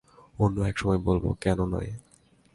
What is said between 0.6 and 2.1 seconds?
এক সময় বলব, কেন নয়।